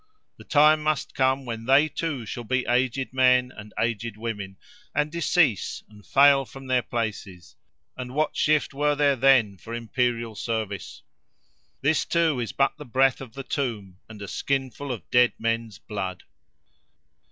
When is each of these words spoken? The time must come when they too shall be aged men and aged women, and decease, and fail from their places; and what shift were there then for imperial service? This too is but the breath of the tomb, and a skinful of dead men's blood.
The 0.37 0.43
time 0.45 0.81
must 0.81 1.13
come 1.13 1.45
when 1.45 1.65
they 1.65 1.87
too 1.87 2.25
shall 2.25 2.43
be 2.43 2.65
aged 2.65 3.13
men 3.13 3.51
and 3.55 3.71
aged 3.77 4.17
women, 4.17 4.57
and 4.95 5.11
decease, 5.11 5.83
and 5.87 6.03
fail 6.03 6.43
from 6.43 6.65
their 6.65 6.81
places; 6.81 7.55
and 7.95 8.15
what 8.15 8.35
shift 8.35 8.73
were 8.73 8.95
there 8.95 9.15
then 9.15 9.57
for 9.59 9.75
imperial 9.75 10.33
service? 10.33 11.03
This 11.81 12.03
too 12.03 12.39
is 12.39 12.51
but 12.51 12.75
the 12.79 12.83
breath 12.85 13.21
of 13.21 13.33
the 13.33 13.43
tomb, 13.43 13.99
and 14.09 14.19
a 14.23 14.27
skinful 14.27 14.91
of 14.91 15.07
dead 15.11 15.33
men's 15.37 15.77
blood. 15.77 16.23